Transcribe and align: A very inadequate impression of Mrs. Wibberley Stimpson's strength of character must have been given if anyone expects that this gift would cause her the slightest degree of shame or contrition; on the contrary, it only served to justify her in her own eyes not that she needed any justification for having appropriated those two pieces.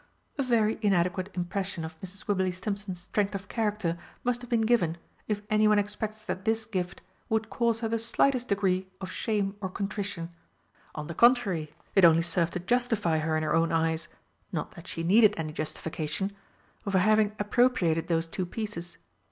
A 0.39 0.41
very 0.41 0.79
inadequate 0.81 1.29
impression 1.35 1.85
of 1.85 1.95
Mrs. 2.01 2.25
Wibberley 2.27 2.51
Stimpson's 2.51 3.01
strength 3.01 3.35
of 3.35 3.47
character 3.47 3.99
must 4.23 4.41
have 4.41 4.49
been 4.49 4.61
given 4.61 4.97
if 5.27 5.43
anyone 5.47 5.77
expects 5.77 6.25
that 6.25 6.43
this 6.43 6.65
gift 6.65 7.01
would 7.29 7.51
cause 7.51 7.81
her 7.81 7.87
the 7.87 7.99
slightest 7.99 8.47
degree 8.47 8.87
of 8.99 9.11
shame 9.11 9.55
or 9.61 9.69
contrition; 9.69 10.33
on 10.95 11.05
the 11.05 11.13
contrary, 11.13 11.75
it 11.93 12.03
only 12.03 12.23
served 12.23 12.53
to 12.53 12.59
justify 12.59 13.19
her 13.19 13.37
in 13.37 13.43
her 13.43 13.53
own 13.53 13.71
eyes 13.71 14.07
not 14.51 14.71
that 14.71 14.87
she 14.87 15.03
needed 15.03 15.35
any 15.37 15.53
justification 15.53 16.31
for 16.83 16.97
having 16.97 17.35
appropriated 17.37 18.07
those 18.07 18.25
two 18.25 18.47
pieces. 18.47 18.97